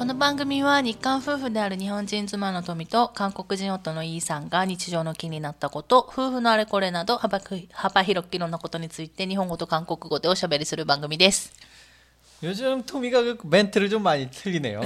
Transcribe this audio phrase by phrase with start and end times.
[0.00, 11.52] この番組は日韓夫婦である日本人妻の富と韓国人夫のイーさんが日常の気になったこと、夫婦のあれこれなど幅く幅広くいろんなことについて日本語と韓国語でおしゃべりする番組です。
[12.42, 14.82] 요즘 토미가 그 멘트를 좀 많이 틀리네요.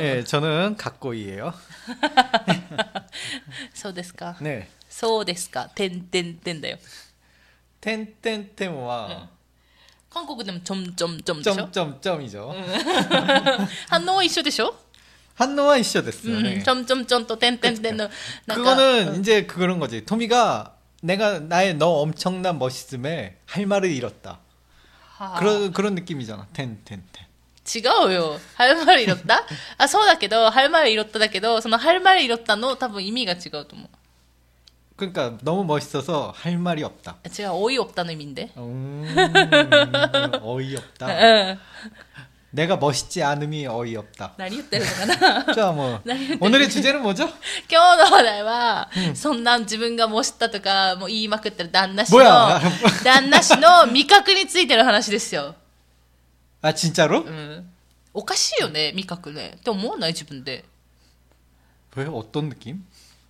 [0.00, 1.54] 예, 저는 각고이예요.
[3.72, 4.36] そうですか。
[4.40, 4.68] 네.
[4.90, 5.70] そうですか。
[5.74, 6.78] てんてんてんだよ。
[7.80, 9.30] 텐텐텐와
[10.14, 12.54] 韓国でもちょんちょんちょんでしょ 점점점이죠.
[13.88, 14.74] 反応は一緒でしょ
[15.36, 16.36] 한노와 이슈 됐어요.
[16.36, 16.62] うん、 네.
[16.62, 18.10] ちょんちょんちょんとてんてんてんの。
[18.46, 20.04] なんか 그거는 이제 그런 거지.
[20.04, 24.38] 토미가 내가 나의 너 엄청난 멋있음에 할 말을 잃었다.
[25.18, 26.46] はあ 그런 그런 느낌이잖아.
[26.52, 27.02] 텐텐텐.
[27.72, 28.40] 違うよ。
[28.54, 29.46] ハルマルイロッタ
[29.78, 33.88] あ、そうだけど、ハルマルイロッタだけど、そのハルマルイロッタの多分意味が違うと思う。
[34.96, 37.16] 그러니까 너무 멋있어서 할 말이 없다.
[37.38, 38.50] 違う、多いオプタの意味で。
[38.56, 39.06] 음,
[40.42, 41.06] 어이없다.
[41.06, 41.58] う ん。
[42.52, 44.34] 내가 멋있지 않음이 어이없다.
[44.36, 47.28] 何言ってるのか な 자, 뭐 나 이거 오늘의 주제는 뭐죠?
[47.70, 52.60] 今日の話題は、そんな自分が模したとか、もう言いまくってる旦那氏の뭐야
[53.04, 55.54] 、旦那氏の味覚についてる話ですよ。
[56.60, 57.22] 아 진짜로?
[57.24, 57.70] うん。
[58.12, 59.54] おかしいよね、味覚ね。
[59.56, 60.64] って思わない自分で。
[61.96, 62.84] 왜 어떤 느낌?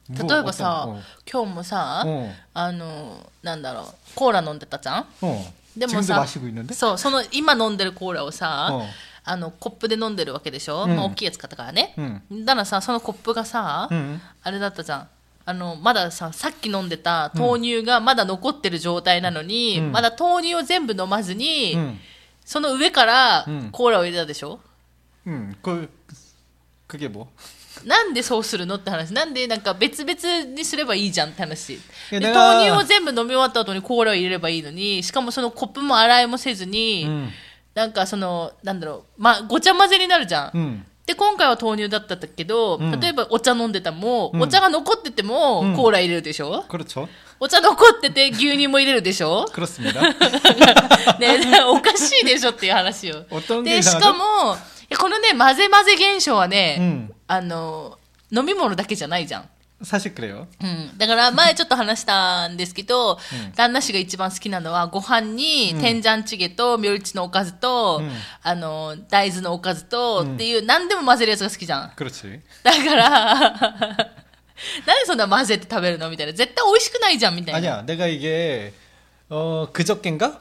[0.10, 0.88] 例えばさ、
[1.32, 2.06] 今日もさ、
[2.54, 5.08] あのなんだろうコーラ飲んでたじゃん、
[5.76, 6.28] でもさ
[6.74, 8.82] そうその今飲んでるコーラをさ、
[9.24, 11.96] あのコップで飲んでるわけでしょ、うまあ、大きいやつ買ったからね、
[12.32, 13.90] だからさそのコップがさ、
[14.44, 15.10] あれだったじゃん。
[15.48, 21.78] あのまだささっき飲んでた豆乳がまだ残ってる状態なのに、まだ豆乳を全部飲まずに、
[22.44, 24.60] その上からコーラを入れたでしょ？
[25.26, 25.88] うん、これ、
[26.88, 27.28] かけぼ
[27.84, 29.14] なんでそうするのって話。
[29.14, 31.80] なんでなんか別々にすればいいじゃんって話。
[32.12, 37.30] 豆乳を全部飲み終わった後にコーラを入れればいいのにしかもそのコップも洗いもせずに、うん、
[37.74, 40.86] なんかそのなんだろう、ま、ごちゃ混ぜになるじゃん、うん。
[41.06, 46.86] で、今回は豆乳だったけど、例えばお茶飲んでたも、うん、お茶が残ってても、コーラ入れるでしょ、うん、
[47.40, 49.46] お茶残ってて牛乳も入れるでしょ？
[51.20, 53.24] ね、おかしいでしょっていう話よ。
[53.64, 54.58] で、しかも、
[54.89, 57.99] やこのね、混ぜ混ぜ現象はね、 응, あの、
[58.33, 59.49] 飲み物だけじゃないじゃん。
[59.83, 60.47] 사실 그래요.
[60.63, 60.99] うん。
[60.99, 68.11] だから前ちょっと話したんですけど、うん旦那氏が一番好きなのはご飯にうん天ジャンチゲとミョルチのおかずと、うん
[68.43, 71.91] あの、大豆のおかずと、うんっていう何でも混ぜるやつが好きじゃん。
[71.97, 72.41] 그렇지.
[72.63, 76.35] だから、 なんでそんな混ぜて食べるのみたいな。
[76.35, 77.59] 絶対美味しくないじゃんみたいな。
[77.59, 78.75] 아니야, 내가 이게
[79.31, 80.41] 어 그저께인가?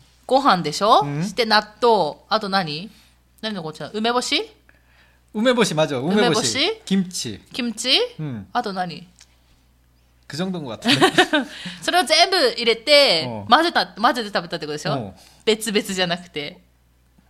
[0.26, 2.16] ご飯でしょ、うんして納豆。
[2.28, 2.90] あと何
[3.42, 4.50] 何のこっちゃ梅干し
[5.34, 6.80] 우메보시 맞아, 우메보시.
[6.80, 6.82] 우메보시?
[6.86, 7.40] 김치.
[7.52, 9.06] キムチ 음, あと何
[10.26, 11.06] 그 정도인 것 같은데.
[11.82, 15.12] それを全部入れてうん、混ぜた、混ぜて食べたってことでしょ、うん
[15.44, 16.58] 別々じゃなくて。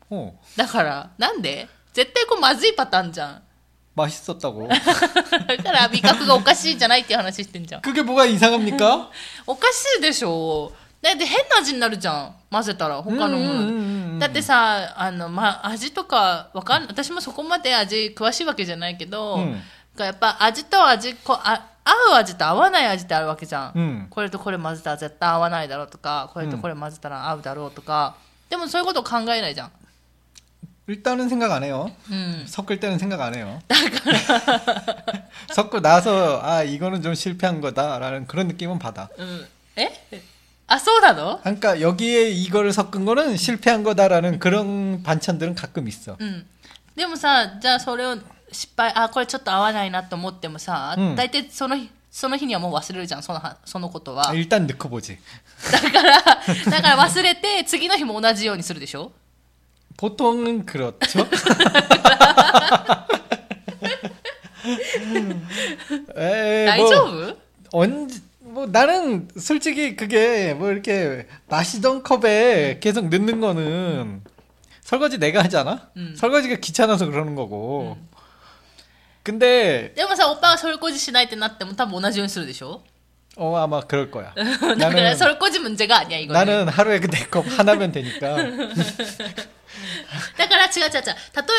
[0.09, 3.43] 어, だから、なんで絶対これまずいパターンじゃん。
[3.97, 4.69] 맛있었다고.
[4.69, 7.81] だから味覚がおかしいじゃないっていう話してんじゃん。
[7.83, 9.11] 그게 뭐가 이상합니까?
[9.47, 12.35] おかしいでしょ だって変な味になるじゃん。
[12.51, 14.19] 混ぜたら、他のもうんうんうんうんの。
[14.19, 19.61] だってさ、あの、ま、味とか、わかん、私もそこまで味詳しいわけじゃないけど、うん
[19.99, 23.73] やっぱ味と味こあ、合う味と合わない味ってあるわけじゃん。
[23.75, 28.15] うんこれとこれ混ぜたら絶対合わないだろうとか、これとこれ混ぜたら合うだろうとか、
[28.51, 29.73] でもそういうこと考えないじゃん。
[30.89, 31.91] 일단은 생각 안 해요.
[32.11, 32.45] うん。
[32.47, 33.61] 섞을 때는 생각 안 해요.
[35.55, 39.09] 섞고 나서 아 이거는 좀 실패한 거다라는 그런 느낌은 받아.
[39.19, 39.47] うん。
[40.71, 46.17] えあ、そうなの 그러니까 여기에 이거를 섞은 거는 실패한 거다라는 그런 반찬들은 가끔 있어.
[46.19, 46.47] うん。
[46.97, 48.17] でもさ、じゃあそれを
[48.51, 54.35] 失敗、あ、これちょっと合わないなと思ってもさ、うん大体その日、その日にはもう忘れるじゃん、そのはそのことは。
[54.35, 55.19] 일단 넣고 보지.
[55.71, 59.13] だから、だから忘れて、次の日も同じようにするでしょ
[59.99, 61.27] 보통은 그렇죠.
[66.17, 67.37] 에이, 大 뭐 丈夫
[67.73, 74.23] 언제 뭐 나는 솔직히 그게 뭐 이렇게 마시던 컵에 계속 넣는 거는
[74.83, 75.91] 설거지 내가 하잖아.
[75.97, 76.15] 음.
[76.17, 77.97] 설거지가 귀찮아서 그러는 거고.
[79.25, 82.83] 근데 でもさ、おっぱがそれこじしないってなっても多分同じようにするでしょ
[83.37, 84.33] 어 아마 그럴 거야.
[84.79, 86.47] だから、それこじ문제가 아니야, 이거는.
[86.47, 88.37] 나는 하루에 그 네 컵 하나면 되니까.
[90.39, 90.93] だから違う違う違う。
[90.93, 91.03] 例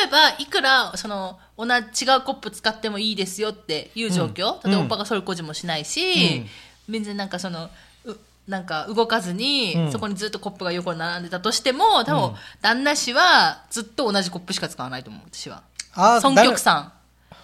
[0.05, 4.59] えば、いくら、その、同じ違うコップ使ってもいいですよっていう状況。
[4.63, 6.45] うん例えば、おっぱがそれこじもしないし、
[6.89, 7.69] 別になんかその、
[8.05, 15.63] うなんか動かずに、うんそこにずっとコップが横に並んでたとしても、多分、うん旦那氏はずっと同じコップしか使わないと思う、私は。
[15.95, 16.91] 아, 尊極さん。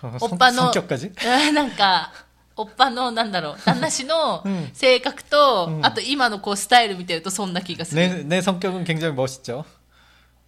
[0.01, 1.12] 나는- おっぱの、 성격까지?
[1.25, 2.12] えーなんか、
[2.56, 8.01] おっぱの、なんだろう、旦那氏のうん性格と、うんあと今のこうスタイル見てるとそんな気がする。
[8.01, 9.65] 내, 내 성격은 굉장히 멋있죠.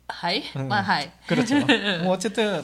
[0.07, 0.67] はい、 음.
[0.67, 1.11] まあはい。
[1.27, 1.55] 그렇죠.
[2.03, 2.63] 뭐 어쨌든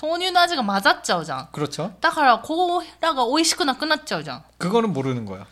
[0.00, 1.48] 豆乳の味が混ざっちゃうじゃん。
[1.52, 1.92] 그렇죠.
[2.00, 4.42] だからコーラが美味しくなくなっちゃうじゃん。
[4.58, 5.46] 그거는 모르는 거야.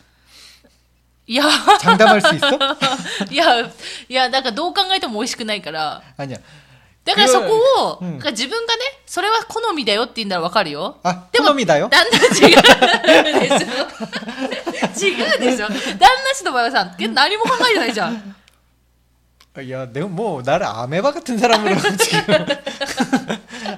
[1.27, 1.43] いや、
[1.79, 2.47] 장담할 수 있어?
[3.31, 3.69] いや、い
[4.09, 6.01] や、だからどう考えても美味しくないから。
[6.17, 6.39] 아니야.
[7.05, 7.47] だからそこ
[7.79, 10.99] を、うんだから自分がね、それは好みだよって言うんならわかるよ。
[11.03, 11.89] 아, でも 호놈이다요?
[11.89, 18.35] 旦那違うでしょ 違うでしょ旦那氏の場合はさ、け何も考えてないじゃん。
[19.69, 22.45] 야, 내가 뭐 나를 아메바 같은 사람으로 지금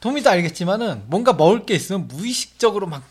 [0.00, 3.02] 토미도 알겠지만은 뭔가 먹을 게 있으면 무의식적으로 막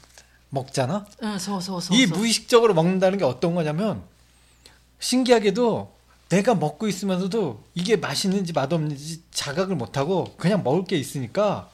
[0.49, 1.05] 먹잖아.
[1.23, 4.01] 응, 서, 서, 서, 이 무의식적으로 먹는다는 게 어떤 거냐면
[4.99, 5.95] 신기하게도
[6.29, 11.69] 내가 먹고 있으면서도 이게 맛있는지 맛없는지 자각을 못하고 그냥 먹을 게 있으니까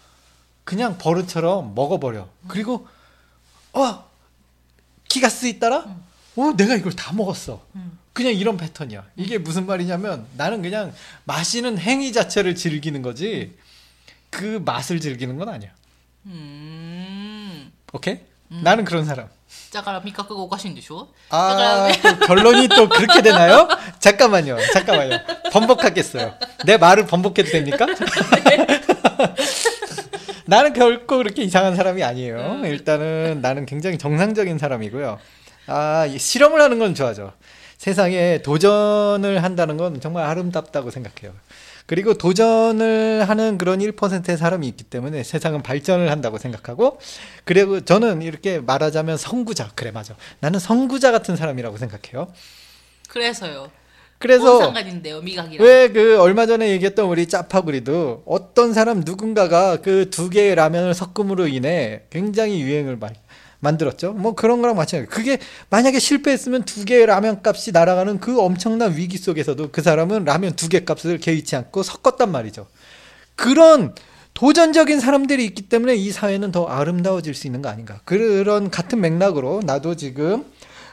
[0.64, 2.28] 그냥 버릇처럼 먹어버려.
[2.48, 2.88] 그리고
[3.74, 4.06] 어
[5.08, 5.86] 기가 쓰이따라
[6.36, 7.66] 어 내가 이걸 다 먹었어.
[8.14, 9.06] 그냥 이런 패턴이야.
[9.16, 10.94] 이게 무슨 말이냐면 나는 그냥
[11.26, 13.58] 마시는 행위 자체를 즐기는 거지.
[14.33, 15.71] 그 맛을 즐기는 건 아니야.
[16.27, 17.73] うーん。
[17.93, 18.21] 오케이?
[18.49, 19.29] 나는 그런 사람.
[19.73, 21.89] だから味覚がおかしいんでしょ 아,
[22.21, 23.67] 또 결론이 또 그렇게 되나요?
[23.99, 24.57] 잠깐만요.
[24.73, 25.19] 잠깐만요.
[25.53, 26.35] 번복하겠어요.
[26.67, 27.87] 내 말을 번복해도 됩니까?
[30.47, 32.63] 나는 결코 그렇게 이상한 사람이 아니에요.
[32.65, 35.19] 일단은 나는 굉장히 정상적인 사람이고요.
[35.67, 37.33] 아, 이 실험을 하는 건 좋아하죠.
[37.77, 41.33] 세상에 도전을 한다는 건 정말 아름답다고 생각해요.
[41.94, 46.98] 그리고 도전을 하는 그런 1%의 사람이 있기 때문에 세상은 발전을 한다고 생각하고
[47.46, 52.34] 그리고 저는 이렇게 말하자면 선구자 그래 맞아 나는 선구자 같은 사람이라고 생각해요.
[53.10, 53.70] 그래서요.
[54.18, 60.32] 그래서 상관인데요 미각이랑 왜 그 얼마 전에 얘기했던 우리 짜파구리도 어떤 사람 누군가가 그 두
[60.32, 63.14] 개의 라면을 섞음으로 인해 굉장히 유행을 많이
[63.64, 64.14] 만들었죠.
[64.14, 65.10] 뭐 그런 거랑 마찬가지.
[65.10, 65.40] 그게
[65.70, 70.68] 만약에 실패했으면 두 개의 라면 값이 날아가는 그 엄청난 위기 속에서도 그 사람은 라면 두
[70.68, 72.68] 개 값을 개의치 않고 섞었단 말이죠.
[73.36, 73.96] 그런
[74.34, 78.00] 도전적인 사람들이 있기 때문에 이 사회는 더 아름다워질 수 있는 거 아닌가.
[78.04, 80.46] 그런 같은 맥락으로 나도 지금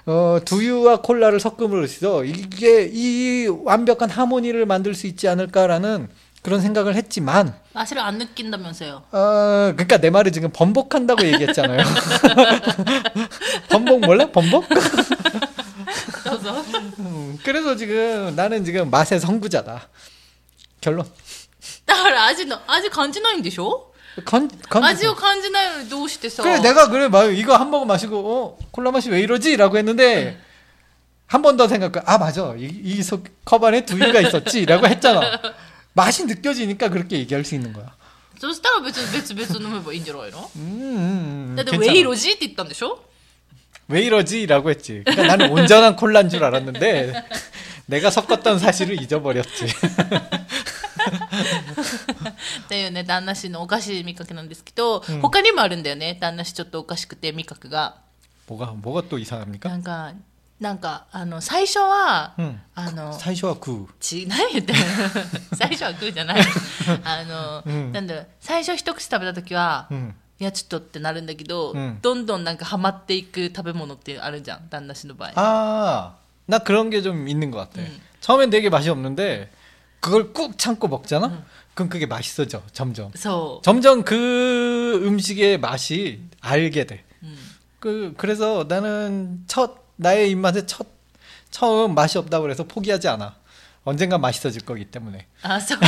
[0.06, 6.08] 어, 두유와 콜라를 섞음으로써 이게 이 완벽한 하모니를 만들 수 있지 않을까라는
[6.42, 9.02] 그런 생각을 했지만 맛을 안 느낀다면서요.
[9.12, 11.84] 어, 그러니까 내 말을 지금 번복한다고 얘기했잖아요.
[13.68, 14.30] 번복 몰라?
[14.32, 14.64] 번복?
[16.98, 19.88] 음, 그래서 지금 나는 지금 맛의 선구자다.
[20.80, 21.06] 결론.
[21.86, 23.92] 아직 아직 간지나인 데쇼?
[24.24, 26.42] 간, 간, 아직 간지나인 노시대서.
[26.42, 30.40] 그래 내가 그래 마, 이거 한 모금 마시고 어 콜라 맛이 왜 이러지라고 했는데 응.
[31.26, 31.92] 한번 더 생각.
[32.08, 33.02] 아 맞아 이, 이
[33.44, 35.20] 컵 안에 두유가 있었지라고 했잖아.
[35.93, 37.93] 맛이 느껴지니까 그렇게 얘기할 수 있는 거야
[38.39, 41.93] そしたら別に別々飲めばいいんじゃないの 음, 음, 음, だって、ウ 괜찮아.
[41.93, 43.03] ェイロジーって言ったんでしょ
[43.87, 47.13] 왜 이러지라고 했지 그러니까 나는 온전한 콜라인 줄 알았는데
[47.87, 49.69] 내가 섞었던 사실을 잊어버렸지 っ
[52.67, 56.17] ていうね、旦那氏のおかしい味覚なんですけど、うん他にもあるんだよね。
[56.19, 57.95] 旦那氏ちょっとおかしくて味覚が。
[58.47, 60.13] 뭐가 뭐가 또 이상합니까 なんか、
[60.59, 62.57] なんか、あの、最初は、 음.
[62.75, 64.81] あの、 사이쇼와 구 ち、 何言ってんの
[65.53, 66.41] 最初は食うじゃない。
[67.03, 70.13] あの、うんなんだろう、最初一口食べた時は、 음.
[70.39, 75.31] いや、ちょっとってなるんだけど、うんどんどんなんかハマっていく食べ物ってあるじゃん、旦那氏の場合。
[75.35, 76.15] 아,
[76.47, 77.81] 나 그런 게 좀 있는 것 같아.
[77.81, 78.01] 음.
[78.21, 79.51] 처음엔 되게 맛이 없는데
[79.99, 81.27] 그걸 꾹 참고 먹잖아.
[81.27, 81.43] 음.
[81.73, 83.11] 그럼 그게 맛있어져 점점.
[83.15, 87.03] そ 점점 그 음식의 맛이 알게 돼.
[87.21, 87.37] う、うん、
[87.81, 90.87] 그 그래서 나는 첫 나의 입맛에 첫
[91.51, 93.35] 처음 맛이 없다고 그래서 포기하지 않아.
[93.85, 95.27] 언젠가 맛있어질 거기 때문에.
[95.43, 95.81] あそうい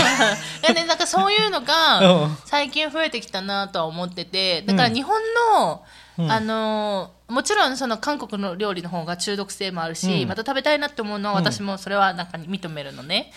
[0.67, 5.19] やねなんかそういうのがうん最近増えてきたなとは思っててだから日本
[5.60, 5.84] の、
[6.17, 13.31] うんあのもちろんその韓国の料理の方が中毒性もあるし、うんまた食べたいなって思うのは私もそれはなんか認めるのね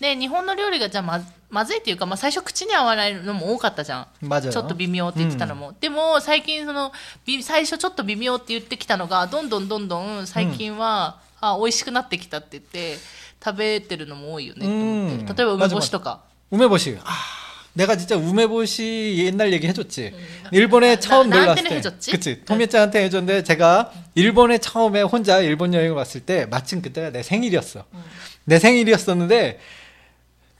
[0.00, 4.50] で日本の料理がじゃあま まずいっていうか、まあ、最初口に合わないのも多かったじゃん 맞아요.
[4.50, 6.92] ちょっと微妙って言ってたのも、でも最近その
[7.24, 12.96] び最初ちょっと微妙って言ってきたのがどんどんどんどん最近は、あ美味しくなってきたって言って
[13.44, 16.98] 食べてるのも多いよねって思って、うん例えば梅干しとか 우메보시.
[17.04, 17.10] 아,
[17.74, 20.14] 내가 진짜 우메보시 옛날 얘기 해줬지.
[20.52, 21.76] 일본에 처음 나- 놀러 나한테는 갔을 때.
[21.76, 22.10] 해줬지?
[22.10, 22.44] 그치.
[22.44, 27.84] 토미짱한테 해줬는데 제가 일본에 처음에 혼자 일본 여행을 왔을 때 마침 그때가 내 생일이었어.
[28.44, 29.60] 내 생일이었었는데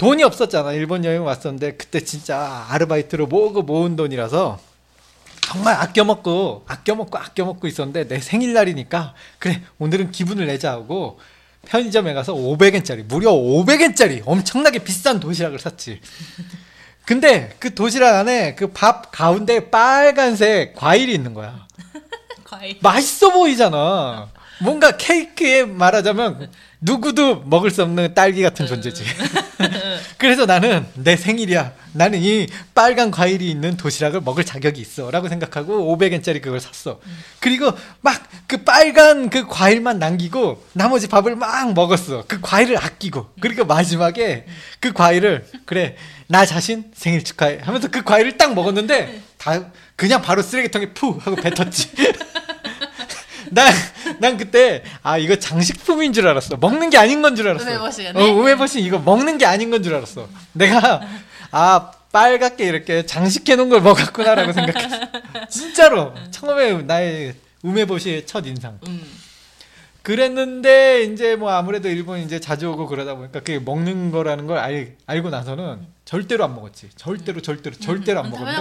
[0.01, 0.73] 돈이 없었잖아.
[0.73, 4.59] 일본 여행 왔었는데 그때 진짜 아르바이트로 모으고 모은 돈이라서
[5.41, 11.19] 정말 아껴 먹고 아껴 먹고 아껴 먹고 있었는데 내 생일날이니까 그래 오늘은 기분을 내자 하고
[11.67, 16.01] 편의점에 가서 500엔짜리 무려 500엔짜리 엄청나게 비싼 도시락을 샀지.
[17.05, 21.67] 근데 그 도시락 안에 그 밥 가운데 빨간색 과일이 있는 거야.
[22.43, 24.29] かい 맛있어 보이잖아.
[24.61, 26.49] 뭔가 케이크에 말하자면
[26.81, 29.03] 누구도 먹을 수 없는 딸기 같은 존재지.
[30.17, 31.73] 그래서 나는 내 생일이야.
[31.93, 35.11] 나는 이 빨간 과일이 있는 도시락을 먹을 자격이 있어.
[35.11, 36.99] 라고 생각하고 500엔짜리 그걸 샀어.
[37.39, 42.25] 그리고 막 그 빨간 그 과일만 남기고 나머지 밥을 막 먹었어.
[42.27, 43.29] 그 과일을 아끼고.
[43.39, 44.45] 그리고 마지막에
[44.81, 45.95] 그 과일을 그래.
[46.27, 47.59] 나 자신 생일 축하해.
[47.61, 51.91] 하면서 그 과일을 딱 먹었는데 다 그냥 바로 쓰레기통에 푸 하고 뱉었지.
[53.51, 53.71] 난,
[54.19, 56.57] 난 그때, 아, 이거 장식품인 줄 알았어.
[56.57, 57.65] 먹는 게 아닌 건 줄 알았어.
[57.65, 58.07] 우메버시.
[58.07, 60.27] 어, 우메버시 이거 먹는 게 아닌 건 줄 알았어.
[60.53, 61.01] 내가,
[61.51, 64.97] 아, 빨갛게 이렇게 장식해 놓은 걸 먹었구나라고 생각했어.
[65.49, 66.13] 진짜로.
[66.31, 68.79] 처음에 나의 우메보시의 첫 인상.
[68.87, 69.05] 음.
[70.01, 74.95] 그랬는데 이제 뭐 아무래도 일본 이제 자주 오고 그러다 보니까 그게 먹는 거라는 걸 알,
[75.05, 76.89] 알고 나서는 절대로 안 먹었지.
[76.95, 78.57] 절대로 절대로 절대로 안 먹었는데.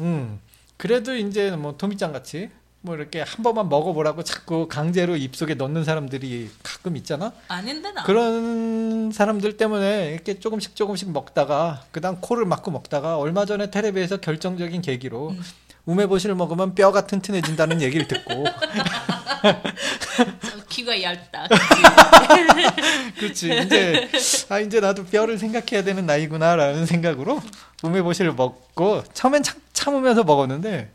[0.00, 0.40] 음.
[0.78, 2.48] 그래도 이제 뭐 토미짱 같이
[2.80, 7.32] 뭐 이렇게 한 번만 먹어보라고 자꾸 강제로 입속에 넣는 사람들이 가끔 있잖아.
[7.48, 8.04] 아닌데 나.
[8.04, 14.82] 그런 사람들 때문에 이렇게 조금씩 조금씩 먹다가 그다음 코를 막고 먹다가 얼마 전에 테레비에서 결정적인
[14.82, 15.42] 계기로 음.
[15.86, 18.44] 우메보시를 먹으면 뼈가 튼튼해진다는 얘기를 듣고
[20.68, 21.46] 귀가 얇다.
[23.18, 23.62] 그렇지.
[23.62, 24.08] 이제
[24.48, 27.40] 아 이제 나도 뼈를 생각해야 되는 나이구나라는 생각으로
[27.82, 30.90] 우메보시를 먹고 처음엔 참, 참으면서 먹었는데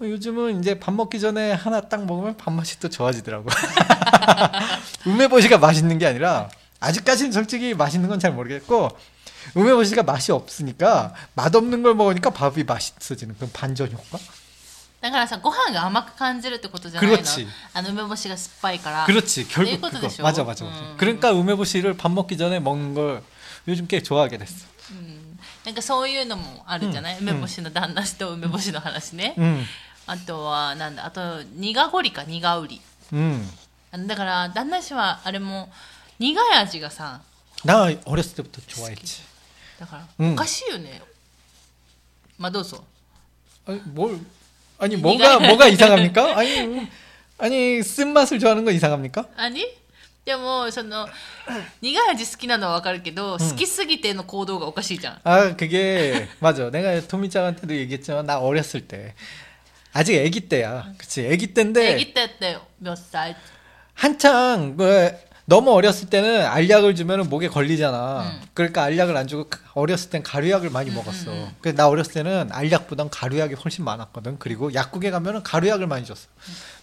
[0.00, 3.48] 요즘은 이제 밥 먹기 전에 하나 딱 먹으면 밥맛이 또 좋아지더라고.
[5.06, 6.48] 우메보시가 맛있는 게 아니라
[6.80, 8.90] 아직까지는 솔직히 맛있는 건 잘 모르겠고
[9.54, 14.18] 우메보시가 맛이 없으니까 맛없는 걸 먹으니까 밥이 맛있어지는 그런 반전 효과?
[15.00, 20.22] だからさご飯が甘く感じるってことじゃないの 그렇지 あの梅干しが酸っぱいから 그렇지 결국 이것도 그거 되죠.
[20.22, 20.80] 맞아 맞아 맞아.
[20.80, 20.94] 음.
[20.96, 23.22] 그러니까 우메보시를 밥 먹기 전에 먹는 걸
[23.68, 24.66] 요즘 꽤 좋아하게 됐어.
[24.90, 29.64] うんなんかそういうのもあるじゃない、うん梅干しの旦那氏と梅干しの話ね、 음,
[30.10, 32.80] あとはなんだあと苦ごりか苦売り
[33.12, 33.42] 음.
[33.92, 35.68] あのだから旦那氏はあれも
[36.18, 37.20] 苦い味がさ
[37.64, 39.22] 나 어렸을 때부터 좋아했지.
[39.80, 41.00] だからうんおかしいよね、
[42.38, 42.84] まあどうぞ
[43.66, 44.18] 아니 뭘
[44.78, 46.36] 아니 네가 뭐가 뭐가 이상합니까?
[46.38, 46.88] 아니 음,
[47.38, 49.28] 아니 쓴 맛을 좋아하는 건 이상합니까?
[49.36, 49.64] 何
[50.24, 51.08] でもその
[51.80, 56.68] 苦い味好きなのはわかるけど、好きすぎての行動がおかしいじゃん 아 그게 맞아.
[56.70, 59.14] 내가 토미짱한테도 얘기했지만 나 어렸을 때
[59.93, 60.93] 아직 아기 때야.
[60.97, 61.27] 그치.
[61.31, 61.93] 아기 때인데.
[61.93, 63.35] 아기 때 때 몇 살?
[63.93, 65.11] 한창 그
[65.45, 68.21] 너무 어렸을 때는 알약을 주면 목에 걸리잖아.
[68.23, 68.41] 음.
[68.53, 71.31] 그러니까 알약을 안 주고 어렸을 땐 가루약을 많이 음, 먹었어.
[71.31, 71.55] 음, 음.
[71.61, 74.39] 그나 어렸을 때는 알약보단 가루약이 훨씬 많았거든.
[74.39, 76.27] 그리고 약국에 가면은 가루약을 많이 줬어.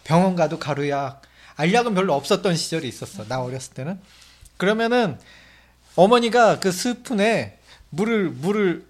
[0.04, 1.22] 병원 가도 가루약.
[1.56, 3.24] 알약은 별로 없었던 시절이 있었어.
[3.26, 3.98] 나 어렸을 때는.
[4.58, 5.18] 그러면은
[5.96, 7.58] 어머니가 그 스푼에
[7.90, 8.84] 물을 물을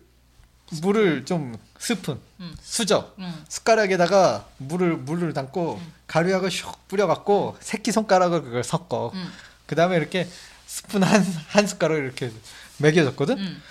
[0.83, 2.55] 물을 좀 스푼 음.
[2.63, 3.45] 수저 음.
[3.49, 9.11] 숟가락에다가 물을 물을 담고 가루약을 슉 뿌려갖고 새끼 손가락을 그걸 섞어.
[9.15, 9.33] 음.
[9.67, 10.29] 그 다음에 이렇게
[10.67, 12.31] 스푼 한, 한 숟가락을 이렇게
[12.79, 13.39] 먹여줬거든?
[13.39, 13.63] 음.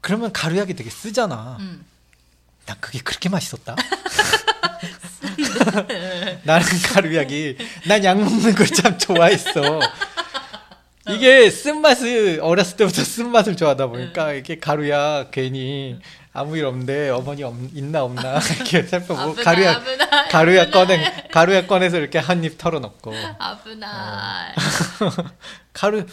[0.00, 1.56] 그러면 가루약이 되게 쓰잖아.
[1.60, 1.84] 음.
[2.66, 3.76] 난 그게 그렇게 맛있었다.
[6.44, 7.56] 나는 가루약이,
[7.86, 9.80] 난 약 먹는 걸 참 좋아했어.
[11.09, 15.99] 이게 쓴맛을, 어렸을 때부터 쓴맛을 좋아하다 보니까 이게 가루약 괜히
[16.33, 20.85] 아무 일 없는데 어머니 없, 있나 없나 이렇게 살펴보고 危ない 뭐 가루약, 危ない 가루약 危ない
[20.85, 23.11] 꺼내, 가루약 꺼내서 이렇게 한 입 털어놓고.
[23.11, 24.55] 危ない、
[25.73, 26.05] 가루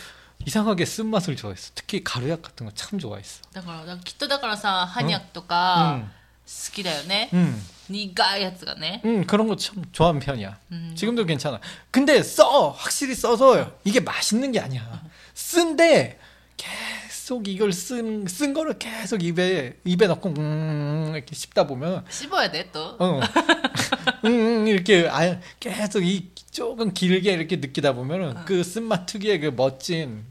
[0.47, 1.73] 이상하게 쓴맛을 좋아했어.
[1.75, 3.43] 특히 가루약 같은 거 참 좋아했어.
[3.53, 6.01] だからだからきっとだからさハニャクとか
[6.47, 7.61] 好きだよね、 음,
[7.92, 9.02] 니가 야츠가 네.
[9.06, 10.58] 음 그런 거 참 좋아하는 편이야.
[10.72, 10.94] 음.
[10.96, 11.60] 지금도 괜찮아.
[11.92, 15.04] 근데 써 확실히 써서 이게 맛있는 게 아니야.
[15.34, 16.20] 쓴데
[16.58, 22.52] 계속 이걸 쓴, 쓴 거를 계속 입에 입에 넣고 음, 음 이렇게 씹다 보면 씹어야
[22.52, 22.96] 돼 또.
[23.00, 23.20] 어.
[24.26, 28.44] 음, 음 이렇게 아 계속 이 조금 길게 이렇게 느끼다 보면은 어.
[28.46, 30.24] 그 쓴맛 특유의 그 멋진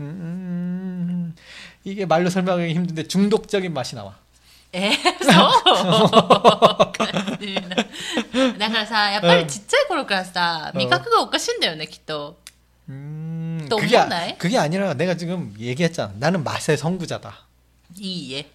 [0.00, 1.34] 음, 음, 음
[1.84, 4.16] 이게 말로 설명하기 힘든데 중독적인 맛이 나와.
[4.75, 5.31] えー、そ
[6.85, 7.75] う感じな
[8.57, 12.37] だからさやっぱりちっちゃい頃からさ、うん味覚がおかしいんだよねきっと
[12.89, 14.35] 음, 또 그게, 아- 없나요?
[14.37, 16.13] 그게 아니라 내가 지금 얘기했잖아.
[16.19, 17.45] 나는 맛의 선구자다.
[17.97, 18.45] いいえ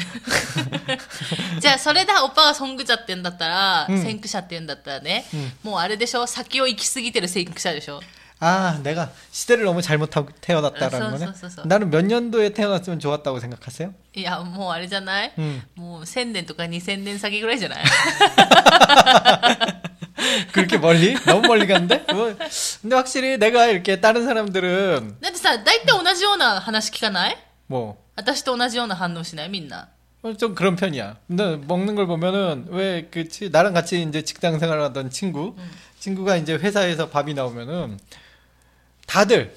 [1.59, 8.01] じゃあそれでオッパがソングジャって言うんだったら、うん先駆者って言うんだったらね、うんもうあれでしょ先を行き過ぎてる先駆者でしょ
[8.39, 11.25] 아, 내가 시대를 너무 잘못하고 태어났다라는 어, 거네.
[11.27, 11.63] 써, 써, 써.
[11.65, 13.93] 나는 몇 년도에 태어났으면 좋았다고 생각하세요?
[14.15, 15.61] いやもうあれじゃない、 음.
[15.75, 17.83] もう1000年とか2000年先ぐらいじゃない
[20.51, 21.13] 그렇게 멀리?
[21.25, 22.05] 너무 멀리 갔는데?
[22.13, 22.35] 뭐,
[22.81, 27.37] 근데 확실히 내가 이렇게 다른 사람들은 だってさ大体同じような話聞かない
[27.67, 29.89] 뭐 私と同じような反応しないみんな
[30.23, 31.17] 어, 좀 그런 편이야.
[31.27, 35.55] 근데 먹는 걸 보면은 왜 그치 나랑 같이 이제 직장 생활하던 친구
[35.99, 37.99] 친구가 이제 회사에서 밥이 나오면은
[39.10, 39.56] 다들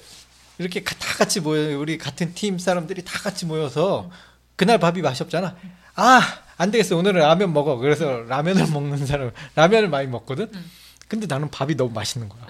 [0.58, 4.10] 이렇게 다 같이 모여 우리 같은 팀 사람들이 다 같이 모여서
[4.56, 5.56] 그날 밥이 맛이 없잖아.
[5.94, 6.20] 아,
[6.56, 6.96] 안 되겠어.
[6.96, 7.76] 오늘은 라면 먹어.
[7.76, 10.50] 그래서 라면을 먹는 사람 라면을 많이 먹거든.
[11.06, 12.42] 근데 나는 밥이 너무 맛있는 거야.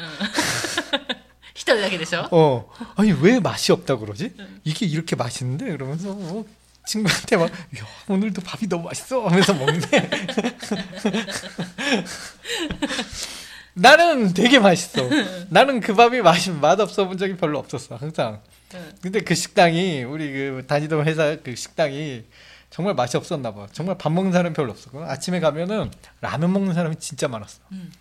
[1.54, 2.26] 히터하게 돼서.
[2.32, 2.70] 어.
[2.96, 4.32] 아니 왜 맛이 없다 그러지?
[4.64, 6.46] 이게 이렇게 맛있는데 그러면서 뭐
[6.86, 9.80] 친구한테 막 야, 오늘도 밥이 너무 맛있어 하면서 먹네.
[13.74, 15.08] 나는 되게 맛있어.
[15.50, 18.40] 나는 그 밥이 맛이 맛없어 본 적이 별로 없었어 항상.
[18.72, 18.80] 네.
[19.02, 22.24] 근데 그 식당이 우리 그 다니던 회사 그 식당이
[22.70, 23.66] 정말 맛이 없었나 봐.
[23.72, 25.90] 정말 밥 먹는 사람이 별로 없었고 아침에 가면은
[26.20, 27.60] 라면 먹는 사람이 진짜 많았어.
[27.72, 27.92] 음.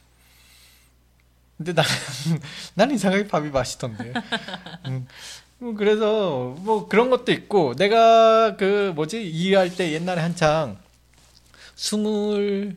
[1.58, 1.90] 근데 나는
[2.76, 4.14] 나는 이상하게 밥이 맛있던데.
[4.88, 5.08] 음.
[5.60, 10.78] 뭐 그래서 뭐 그런 것도 있고 내가 그 뭐지 이해할 때 옛날에 한창
[11.76, 12.76] 스물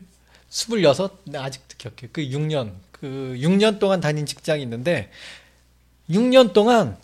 [0.49, 5.11] 스물여섯 아직도 기억해 그 6년 그 6년 동안 다닌 직장이 있는데
[6.09, 6.97] 6년 동안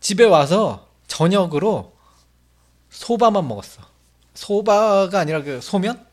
[0.00, 1.96] 집에 와서 저녁으로
[2.90, 3.82] 소바만 먹었어.
[4.34, 6.04] 소바가 아니라 그 소면?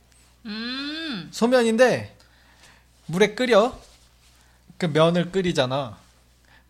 [0.45, 1.29] 음.
[1.31, 2.15] 소면인데
[3.07, 3.79] 물에 끓여.
[4.77, 5.97] 그 면을 끓이잖아.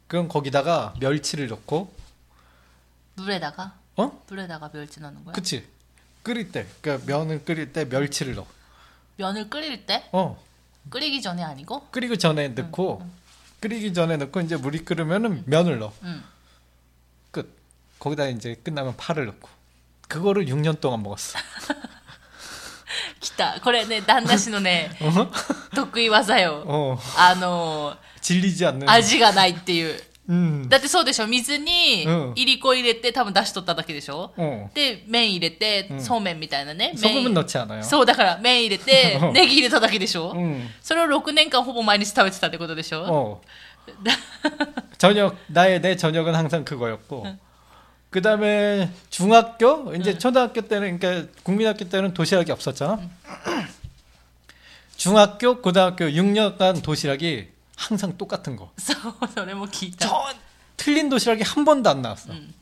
[0.08, 1.94] 그럼 거기다가 멸치를 넣고
[3.16, 4.24] 물에다가 어?
[4.28, 5.34] 물에다가 멸치 넣는 거야?
[5.34, 5.68] 그치.
[6.24, 8.48] 끓일 때그 면을 끓일 때 멸치를 넣어.
[9.18, 10.08] 면을 끓일 때?
[10.12, 10.42] 어.
[10.91, 11.89] 끓이기 전에 아니고?
[11.91, 13.03] 끓이기 전에 넣고
[13.61, 15.93] 끓이기 전에 넣고 이제 물이 끓으면은 면을 넣어.
[16.03, 16.23] うん。
[17.31, 17.49] 끝.
[17.99, 19.49] 거기다 이제 끝나면 파를 넣고.
[20.09, 21.39] 그거를 6년 동안 먹었어.
[23.21, 23.61] 来た。
[23.61, 25.31] これね、旦那氏のね、 어?
[25.75, 26.63] 得意技よ。
[26.67, 28.87] 어, あの 질리지 않는.
[28.87, 30.01] ー、味がないっていう。
[30.29, 30.67] 음.
[30.71, 34.69] だってそうでしょ水にうん、いりこ入れて多分出しとっただけでしょ 어.
[34.75, 36.93] で、麺入れてう、んそうめんみたいなね。
[36.97, 37.83] 소금은 麺 넣지 않아요.
[37.83, 40.67] そう、だから麺入れてう、んネギ入れただけでしょ 음.
[40.81, 43.41] それを6年間ほぼ毎日食べてたってことでしょ 어.
[44.97, 47.27] 저녁 나의 내 저녁은 항상 그거였고.
[48.09, 53.01] 그다음에 중학교 이제 초등학교 때는 그러니까 국민학교 때는 도시락이 없었잖아.
[54.97, 57.49] 중학교 고등학교 6년간 도시락이
[57.80, 58.72] 항상 똑같은 거.
[60.06, 60.36] 전
[60.76, 62.34] 틀린 도시락이 한 번도 안 나왔어.
[62.34, 62.54] 음.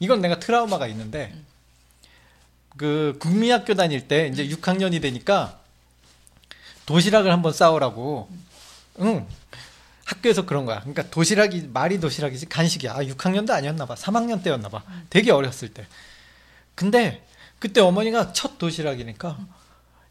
[0.00, 1.46] 이건 내가 트라우마가 있는데 음.
[2.76, 4.48] 그 국민학교 다닐 때 이제 음.
[4.48, 5.60] 6학년이 되니까
[6.86, 8.28] 도시락을 한번 싸오라고.
[9.00, 9.26] 응.
[10.04, 10.80] 학교에서 그런 거야.
[10.80, 12.92] 그러니까 도시락이 말이 도시락이지 간식이야.
[12.94, 13.94] 아, 6학년도 아니었나 봐.
[13.94, 14.82] 3학년 때였나 봐.
[15.08, 15.86] 되게 어렸을 때.
[16.74, 17.24] 근데
[17.58, 19.38] 그때 어머니가 첫 도시락이니까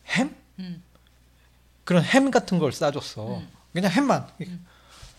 [0.09, 0.35] 햄?
[1.83, 3.41] 그런 햄 같은 걸 싸줬어.
[3.77, 4.25] 그냥 햄만.
[4.41, 4.65] 음.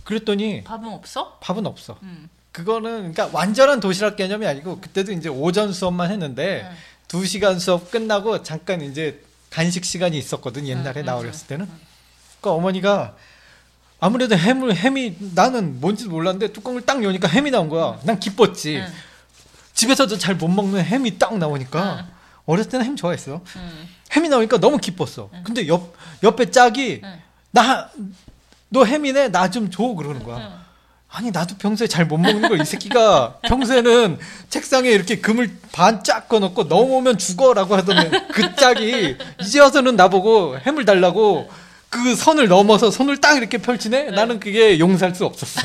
[0.03, 1.39] 그랬더니 밥은 없어?
[1.41, 1.97] 밥은 없어.
[2.03, 2.29] 음.
[2.51, 6.71] 그거는 그러니까 완전한 도시락 개념이 아니고 그때도 이제 오전 수업만 했는데 네.
[7.07, 11.67] 두 시간 수업 끝나고 잠깐 이제 간식 시간이 있었거든 네, 옛날에 나 어렸을 때는.
[11.67, 11.73] 네.
[12.41, 13.15] 그러니까 어머니가
[14.01, 18.01] 아무래도 햄을 햄이 나는 뭔지도 몰랐는데 뚜껑을 딱 여니까 햄이 나온 거야.
[18.03, 18.83] 난 기뻤지.
[19.75, 22.13] 집에서도 잘 못 먹는 햄이 딱 나오니까 응.
[22.47, 23.41] 어렸을 때는 햄 좋아했어.
[23.57, 23.89] 응.
[24.17, 25.31] 햄이 나오니까 너무 기뻤어.
[25.33, 25.43] 응.
[25.45, 25.95] 근데 옆
[26.25, 27.03] 옆에 짝이
[27.53, 27.89] 나
[28.71, 30.67] 너 햄이네 나 좀 줘 그러는 거야。
[31.11, 34.19] 아니 나도 평소에 잘 못 먹는 걸 이 새끼가 평소에는
[34.51, 40.85] 책상에 이렇게 금을 반 쫙 꺼놓고 넘어오면 죽어라고 하던 그 짝이 이제 와서는 나보고 햄을
[40.85, 41.49] 달라고
[41.89, 45.63] 그 선을 넘어서 손을 딱 이렇게 펼치네 나는 그게 용서할 수 없었어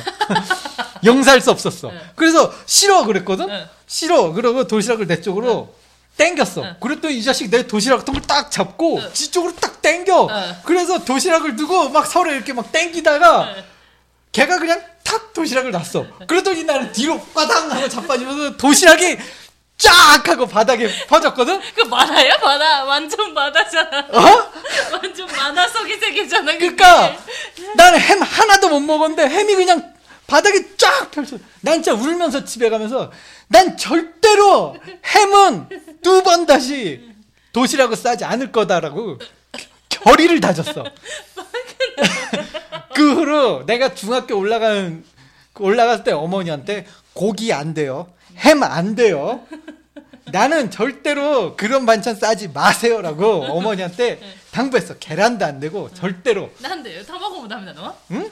[1.03, 1.89] 용서할 수 없었어.
[1.89, 1.99] 응.
[2.15, 3.49] 그래서 싫어 그랬거든.
[3.49, 3.65] 응.
[3.87, 4.31] 싫어.
[4.31, 5.75] 그러고 도시락을 내 쪽으로
[6.17, 6.63] 땡겼어.
[6.63, 6.75] 응.
[6.79, 9.09] 그랬더니 이 자식 내 도시락 통을 딱 잡고 응.
[9.13, 10.27] 지 쪽으로 딱 땡겨.
[10.29, 10.55] 응.
[10.63, 13.63] 그래서 도시락을 두고 막 서로 이렇게 막 땡기다가 응.
[14.31, 16.05] 걔가 그냥 탁 도시락을 놨어.
[16.27, 19.17] 그러더니 나는 뒤로 빠당 하고 자빠지면서 도시락이
[19.77, 21.59] 쫙 하고 바닥에 퍼졌거든.
[21.75, 23.99] 그 만화야 만화 완전 만화잖아.
[24.11, 24.51] 어?
[24.93, 26.53] 완전 만화 속의 세계잖아.
[26.53, 26.75] 그게.
[26.75, 27.17] 그러니까
[27.75, 29.93] 나는 햄 하나도 못 먹었는데 햄이 그냥
[30.27, 31.37] 바닥에 쫙 펼쳐.
[31.61, 33.11] 난 진짜 울면서 집에 가면서
[33.47, 35.69] 난 절대로 햄은
[36.01, 37.09] 두 번 다시
[37.53, 39.17] 도시락을 싸지 않을 거다라고
[39.89, 40.83] 결의를 다졌어.
[42.95, 45.03] 그 후로 내가 중학교 올라가는
[45.59, 48.11] 올라갔을 때 어머니한테 고기 안 돼요.
[48.37, 49.45] 햄 안 돼요.
[50.31, 54.19] 나는 절대로 그런 반찬 싸지 마세요라고 어머니한테
[54.51, 54.95] 당부했어.
[54.97, 56.49] 계란도 안 되고 절대로.
[56.59, 57.03] 난 돼요.
[57.05, 57.95] 타먹으면 답니다, 너.
[58.11, 58.31] 응?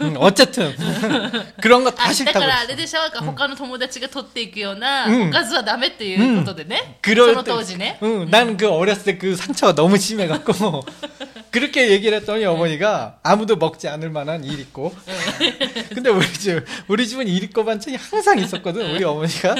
[0.00, 0.74] の 음, 어쨌든
[1.62, 2.68] 그런 거 다 あだ 싫다고 からあ 그랬어.
[2.70, 10.84] れでしょなんか他の友達が取っていくようなうんおかずはダメっていうことでね、そ 그럴 の 때, 当時ね 응, 나는 그 어렸을 때 그 상처가 너무 심해갖고
[11.52, 14.92] 그렇게 얘기를 했더니 어머니가 아무도 먹지 않을 만한 일 있고
[15.94, 19.54] 근데 우리 집 우리 집은 일 있고 반찬이 항상 있었거든 우리 어머니가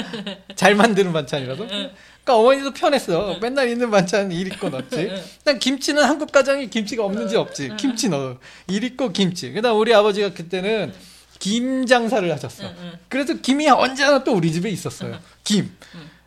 [0.57, 1.67] 잘 만드는 반찬이라도
[2.26, 3.38] 그러니까 어머니도 편했어.
[3.40, 5.12] 맨날 있는 반찬 일 있고 넣지.
[5.44, 7.72] 난 김치는 한국 가정에 김치가 없는지 없지.
[7.78, 8.38] 김치 넣어.
[8.68, 9.52] 일 있고 김치.
[9.52, 10.92] 그다음 우리 아버지가 그때는
[11.38, 12.64] 김 장사를 하셨어.
[13.10, 15.20] 그래서 김이 언제나 또 우리 집에 있었어요.
[15.44, 15.72] 김.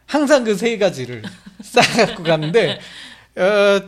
[0.07, 1.23] 항상 그 세 가지를
[1.63, 2.79] 싸갖고 갔는데
[3.37, 3.81] 어,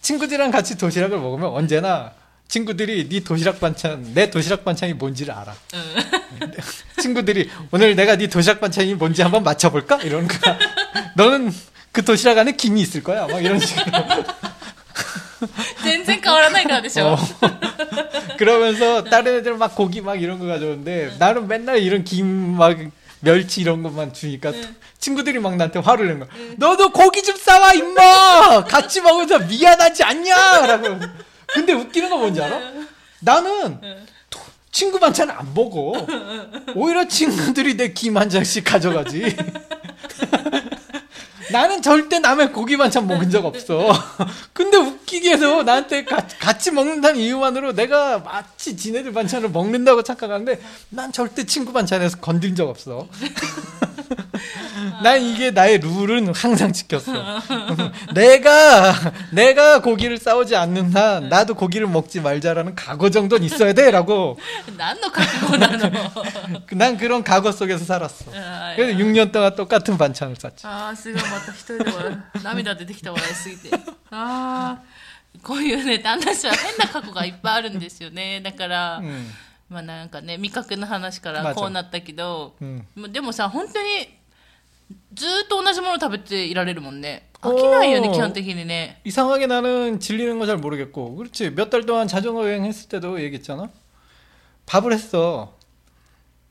[0.00, 2.12] 친구들이랑 같이 도시락을 먹으면 언제나
[2.47, 5.55] 친구들이 네 도시락 반찬 내 도시락 반찬이 뭔지를 알아.
[6.99, 10.59] 친구들이 오늘 내가 네 도시락 반찬이 뭔지 한번 맞춰볼까 이러는 거야.
[11.15, 11.51] 너는
[11.91, 13.27] 그 도시락 안에 김이 있을 거야.
[13.27, 13.83] 막 이런 식으로.
[15.83, 17.17] 全然変わらないからでしょ、 어.
[18.37, 22.77] 그러면서 다른 애들 막 고기 막 이런 거 가져오는데 나는 맨날 이런 김 막
[23.19, 24.53] 멸치 이런 것만 주니까
[24.99, 26.29] 친구들이 막 나한테 화를 낸 거야.
[26.57, 28.63] 너도 고기 좀 싸와 임마.
[28.65, 30.99] 같이 먹으면서 미안하지 않냐라고.
[31.58, 32.60] 근데 웃기는 거 뭔지 알아?
[33.20, 33.80] 나는
[34.30, 34.40] 도-
[34.70, 35.92] 친구 반찬 안 먹어.
[36.74, 39.36] 오히려 친구들이 내 김 한 장씩 가져가지.
[41.50, 43.90] 나는 절대 남의 고기 반찬 먹은 적 없어.
[44.52, 51.44] 근데 웃기게도 나한테 가, 같이 먹는다는 이유만으로 내가 마치 지네들 반찬을 먹는다고 착각하는데 난 절대
[51.44, 53.08] 친구 반찬에서 건드린 적 없어.
[55.02, 57.12] 난 이게 나의 룰은 항상 지켰어.
[58.14, 58.94] 내가
[59.30, 64.38] 내가 고기를 싸우지 않는 한 나도 고기를 먹지 말자라는 각오 정도는 있어야 돼라고.
[64.76, 65.92] 난너 각오 나는.
[66.72, 68.30] 난 그런 각오 속에서 살았어.
[68.34, 70.66] 아, 그래서 6년 동안 똑같은 반찬을 쌌지.
[70.66, 73.69] 아, 지금 いまた一人で笑う涙出てきた笑いすぎて
[74.11, 74.81] ああ
[75.41, 79.25] こういうね旦那氏は変な過去がいっぱいあるんですよねだから、 음,
[79.69, 82.85] まあなんかね味覚の話かまあらこうなったけど、 음.
[83.11, 84.09] でもさ本当に
[85.13, 93.69] ずーっと同じもの食べていられるもんね飽きないよねおー基本的にね 이상하게 나는 질리는 거 잘 모르겠고 그렇지 몇 달 동안 자전거 여행 했을 때도 얘기했잖아
[94.67, 95.57] 밥을 했어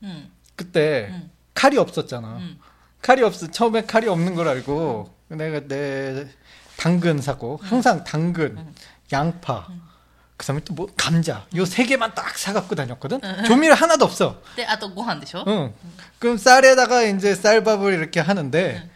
[0.02, 1.30] うん 그때 음.
[1.54, 2.58] 칼이 없었잖아 음.
[3.07, 3.49] 칼이 없어.
[3.49, 6.27] 처음에 칼이 없는 걸 알고 내가 내
[6.75, 8.57] 당근 사고 항상 당근,
[9.13, 9.65] 양파.
[10.35, 13.21] 그다음에 또 뭐 감자 요 세 개만 딱 사갖고 다녔거든.
[13.45, 14.41] 조미료 하나도 없어.
[14.57, 15.45] 네, 아또 고한 되죠.
[15.47, 15.73] 응.
[16.19, 18.89] 그럼 쌀에다가 이제 쌀밥을 이렇게 하는데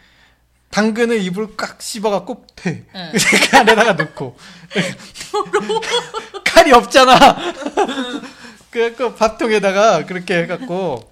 [0.70, 2.84] 당근을 입을 꽉 씹어갖고 대.
[2.94, 3.12] 응.
[3.58, 4.36] 안에다가 넣고.
[6.44, 7.16] 칼이 없잖아.
[8.70, 11.11] 그래갖고 밥통에다가 그렇게 해갖고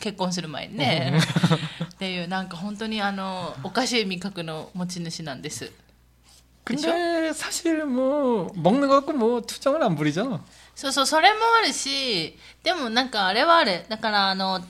[0.00, 1.20] 結婚する前にね
[1.84, 5.70] っていうなんか本当にあのおかしい味覚の持ち主なんです
[6.64, 10.40] 근데 사실 뭐 먹는 거 갖고 뭐 투정을 안 부리잖아.
[10.74, 14.60] そうそうそれもあるしでもなんかあれはあれだからあの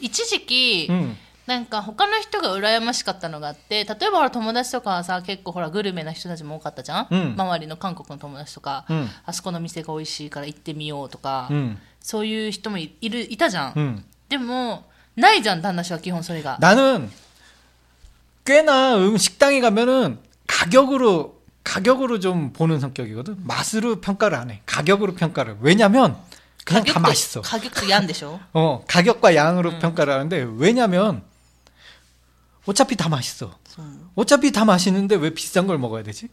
[0.00, 1.16] 一時期、 응.
[1.46, 11.76] なんか他の人が羨ましかったのがあって例えばほら友達とかはさ結構ほらグルメな人たちも多かったじゃん、うん周りの韓国の友達とか、うんあそこの店が美味しいから行ってみようとか、 응.
[12.04, 14.04] そういう人もいいるいたじゃん、 응.
[14.28, 14.84] でも
[15.16, 17.10] ないじゃん旦那氏は基本それが 나는
[18.44, 23.36] 꽤나 음 식당에 가면은 가격으로 가격으로 좀 보는 성격이거든.
[23.46, 24.62] 맛으로 평가를 안 해.
[24.66, 25.58] 가격으로 평가를.
[25.60, 26.16] 왜냐면
[26.64, 27.40] 그냥 다 가격도- 맛있어.
[27.42, 31.22] 가격도 얀でしょ 어, 가격과 양으로 평가를 하는데 왜냐면
[32.66, 33.58] 어차피 다 맛있어.
[34.14, 36.28] 어차피 다 맛있는데 왜 비싼 걸 먹어야 되지?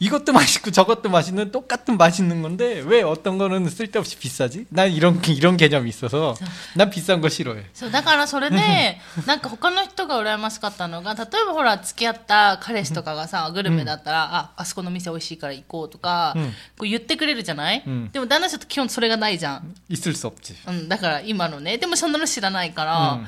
[0.00, 4.66] 이것도 맛있고 저것도 맛있는 똑같은 맛있는 건데 왜 어떤 거는 쓸데없이 비싸지?
[4.68, 6.34] 난 이런 이런 개념이 있어서
[6.74, 7.66] 난 비싼 거 싫어해.
[7.72, 20.56] そうだからそれでなんか他の人が羨ましかったのが例えばほら付き合った彼氏とかがさグルメだったら、ああそこの店美味しいから行こうとか、うんこう言ってくれるじゃない、うんでも旦那さんと基本それがないじゃん、 있을 수 없지.
[20.66, 23.20] うん、だから今のねでもそんなの知らないから、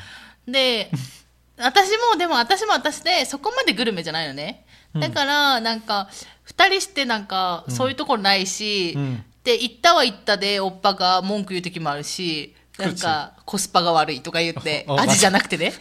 [0.49, 0.90] で
[1.57, 6.09] 私もでも私も私でそこまでグルメじゃないのね だからなんか
[6.49, 15.73] 2人してなんかそういうところないし、うんで行ったは行ったでおっぱが文句言う時もあるしなんかコスパが悪いとか言って ああ味じゃなくてね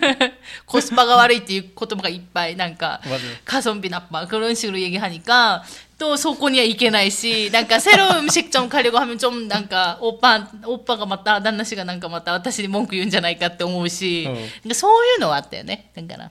[0.67, 3.19] コスパが悪いっていう言葉がいっぱいなんか 맞아요.
[3.45, 5.63] 가성비 나빠 그런 식으로 얘기하니까
[5.97, 11.63] 또 소코니야 이케나이 시 뭔가 새로운 음식점 가려고 하면 좀 뭔가 오빠 오빠가 맞다 난나
[11.63, 14.33] 씨가 뭔가 맞다 私に文句言うんじゃないかって思うし 어.
[14.61, 16.29] 그러니까 そういうのはあったよねだから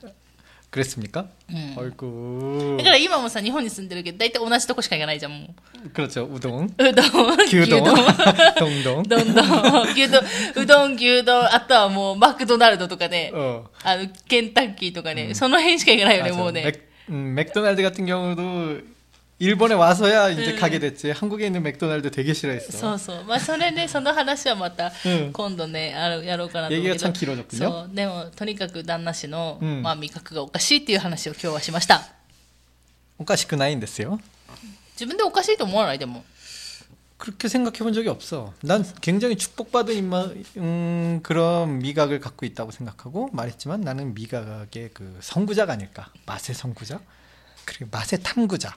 [0.71, 1.29] 그랬습니까?
[1.51, 1.75] 음.
[1.79, 2.77] 아이고.
[2.79, 5.55] だから今もさ日本に住んでるけど大体同じとこしか行かないじゃんも
[5.95, 6.25] 그렇죠.
[6.31, 7.85] 우동, ううどん 규동, 牛丼
[8.59, 9.03] 동동.
[9.05, 9.43] どんど
[9.85, 10.23] ん牛丼
[10.57, 13.65] うどん牛丼あとはもうマクドナルドとかね 어.
[13.85, 16.43] あのケンタッキーとかね、その辺しか行かないよね 맞아.
[16.43, 18.81] もうね 맥, 음, 맥도날드 같은 경우도
[19.41, 21.11] 일본에 와서야 이제 가게 됐지.
[21.11, 22.79] 한국에 있는 맥도날드 되게 싫어했어.
[22.79, 23.25] そうそう。
[23.25, 26.95] まあ、それで、その話はまたうん、今度ね、あるやろうかなと 思うけど。
[26.95, 27.59] 얘기가 참 길어졌군요.
[27.59, 27.95] そう。
[27.95, 32.03] でも、とにかく旦那氏の、うんまあ、味覚がおかしいっていう話を今日はしました。
[33.19, 34.19] 오까시크 나인데스요.
[34.95, 36.25] 自分でおかしいと思わないでも。
[37.19, 38.53] 그렇게 생각해 본 적이 없어.
[38.63, 45.75] 난 굉장히 축복받은 입맛, 음, 그런 미각을 갖고 있다고 생각하고 말했지만 나는 미각의 그 선구자가
[45.75, 46.11] 아닐까.
[46.27, 47.01] 맛의 선구자?
[47.65, 48.77] 그리고 맛의 탐구자,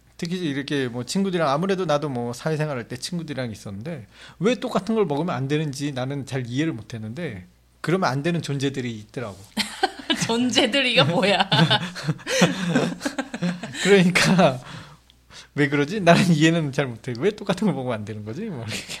[0.20, 4.06] 특히 이렇게 뭐 친구들이랑 아무래도 나도 뭐 사회생활 할 때 친구들이랑 있었는데
[4.38, 7.46] 왜 똑같은 걸 먹으면 안 되는지 나는 잘 이해를 못 했는데
[7.82, 9.36] 그러면 안 되는 존재들이 있더라고.
[10.26, 11.48] 존재들이가 뭐야.
[13.82, 14.60] 그러니까
[15.54, 16.00] 왜 그러지?
[16.00, 17.12] 나는 이해는 잘 못해.
[17.18, 18.42] 왜 똑같은 걸 먹으면 안 되는 거지?
[18.46, 19.00] 뭐 이렇게.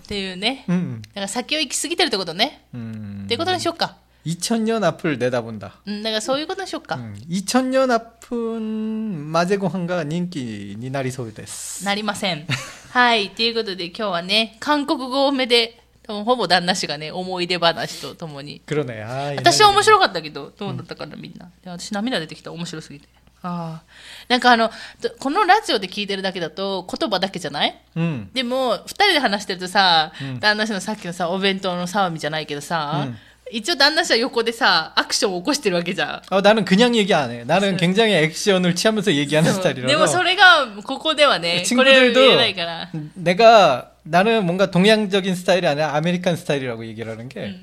[0.00, 0.64] っていうね。
[0.68, 2.62] 음, だから先を行き過ぎてるってことね。
[2.74, 3.22] 음.
[3.24, 3.96] っていうことにしよっか。
[4.26, 5.72] 2000년 앞을 내다본다.
[5.86, 6.96] うん、だからそういうことにしよっか。
[6.96, 12.46] 음, 2000년 앞은 마제고항가 인기 니나리 소유 です.なりません。
[12.92, 13.30] はい。
[13.30, 18.62] ということで今日はね、韓国語多めで、ほぼ旦那氏がね、思い出話とともに。
[18.66, 19.02] 그러네.
[19.04, 21.50] 아, 私は面白かったけど、どうだったかな、みんな。
[21.62, 22.50] で私涙出てきた。
[22.52, 23.08] 面白すぎて。
[23.42, 23.82] ああ。
[24.28, 24.70] なんかあの、
[25.02, 28.30] とこのラジオで聞いてるだけだと言葉だけじゃない 음.
[28.32, 33.18] でも、二人で話してるとさ、うん旦那氏のさっきのさ、お弁当の騒ぎじゃないけどさ、うん
[33.52, 36.34] 一応旦那氏は横でさ、アクションを起こしてるわけじゃん。
[36.34, 37.44] 어, 나는 그냥 얘기 안 해.
[37.44, 39.86] 나는 굉장히 액션을 취하면서 얘기하는 そう 스타일이라서.
[39.86, 42.88] でもそれが、ここではね、これ 친구들도 言えないから。
[43.14, 47.56] 내가 나는 뭔가 동양적인 스타일이 아니라 아메리칸 스타일이라고 얘기를 하는 게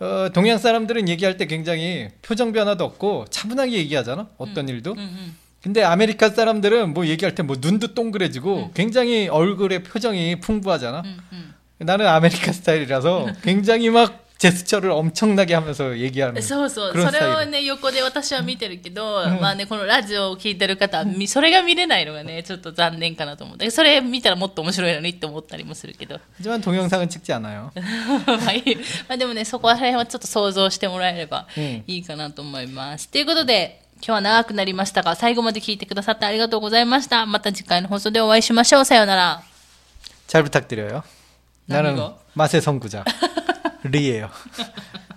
[0.00, 4.28] 어, 동양 사람들은 얘기할 때 굉장히 표정 변화도 없고 차분하게 얘기하잖아.
[4.38, 4.92] 어떤 일도.
[4.92, 5.36] うんうん。
[5.62, 11.00] 근데 아메리칸 사람들은 뭐 얘기할 때 뭐 눈도 동그래지고 굉장히 얼굴에 표정이 풍부하잖아.
[11.00, 11.54] うんうん。
[11.86, 16.92] 나는 아메리칸 스타일이라서 굉장히 막 제스처를 엄청나게 하면서 얘기하는 そうそう。
[16.92, 17.50] 그런 それを 스타일.
[17.50, 23.70] ね、横で私は見てるけど、まあね、このラジオを聞いてる方は、みそれが見れないのがね、ちょっと残念かなと思って。
[23.70, 26.18] それ見たらもっと面白いのにって思ったりもするけど。
[26.36, 27.70] 하지만 동영상은 찍지 않아요.
[28.26, 28.76] まあいい
[29.08, 33.08] まあでもね、そこら辺はちょっと想像してもらえればうんいいかなと思います。
[33.08, 37.24] ということで、今日は長くなりましたが、最後まで聞いてくださってありがとうございました。
[37.24, 38.84] また次回の放送でお会いしましょう。
[38.84, 39.42] さようなら。
[40.26, 41.02] 잘 부탁드려요.
[41.66, 43.04] 나는 나는 맛의 선구자
[43.89, 44.29] 리예요.